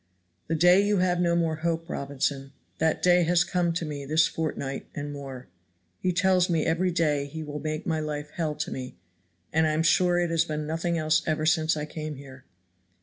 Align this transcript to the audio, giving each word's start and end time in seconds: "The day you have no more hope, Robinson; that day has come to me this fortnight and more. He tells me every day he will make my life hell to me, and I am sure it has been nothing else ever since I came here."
"The 0.47 0.55
day 0.55 0.81
you 0.83 0.97
have 0.97 1.19
no 1.21 1.35
more 1.35 1.57
hope, 1.57 1.87
Robinson; 1.87 2.53
that 2.79 3.03
day 3.03 3.21
has 3.25 3.43
come 3.43 3.71
to 3.73 3.85
me 3.85 4.03
this 4.03 4.25
fortnight 4.27 4.87
and 4.95 5.13
more. 5.13 5.47
He 5.99 6.11
tells 6.11 6.49
me 6.49 6.65
every 6.65 6.89
day 6.89 7.27
he 7.27 7.43
will 7.43 7.59
make 7.59 7.85
my 7.85 7.99
life 7.99 8.31
hell 8.31 8.55
to 8.55 8.71
me, 8.71 8.95
and 9.53 9.67
I 9.67 9.73
am 9.73 9.83
sure 9.83 10.17
it 10.17 10.31
has 10.31 10.43
been 10.43 10.65
nothing 10.65 10.97
else 10.97 11.21
ever 11.27 11.45
since 11.45 11.77
I 11.77 11.85
came 11.85 12.15
here." 12.15 12.45